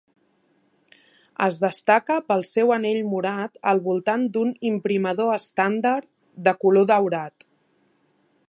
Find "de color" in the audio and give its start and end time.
6.49-6.93